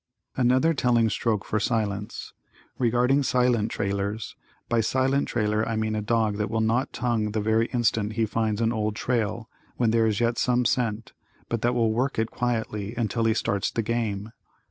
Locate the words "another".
0.35-0.73